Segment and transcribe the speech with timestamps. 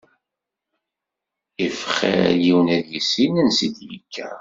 [1.65, 4.27] If xir yiwen ad yissin ansi id-yekka.